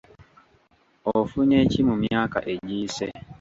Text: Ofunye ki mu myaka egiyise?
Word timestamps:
Ofunye 1.17 1.59
ki 1.71 1.81
mu 1.87 1.95
myaka 2.03 2.37
egiyise? 2.53 3.05